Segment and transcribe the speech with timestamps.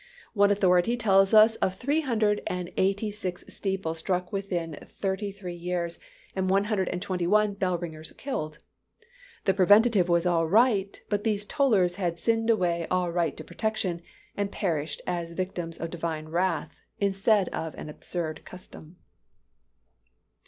[0.33, 5.53] One authority tells us of three hundred and eighty six steeples struck within thirty three
[5.53, 5.99] years,
[6.35, 8.57] and one hundred and twenty one bell ringers killed.
[9.45, 14.01] The preventive was all right; but these tollers had sinned away all right to protection,
[14.35, 18.95] and perished as victims of Divine wrath, instead of an absurd custom.